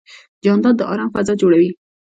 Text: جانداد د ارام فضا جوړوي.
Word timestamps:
جانداد 0.43 0.75
د 0.77 0.81
ارام 0.91 1.09
فضا 1.15 1.33
جوړوي. 1.41 1.69